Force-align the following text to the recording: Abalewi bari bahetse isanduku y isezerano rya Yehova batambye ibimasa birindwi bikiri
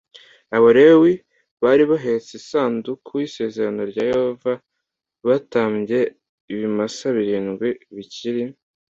Abalewi 0.57 1.13
bari 1.63 1.83
bahetse 1.91 2.31
isanduku 2.41 3.11
y 3.21 3.25
isezerano 3.29 3.81
rya 3.91 4.03
Yehova 4.11 4.53
batambye 5.27 5.99
ibimasa 6.51 7.05
birindwi 7.17 7.67
bikiri 7.95 8.43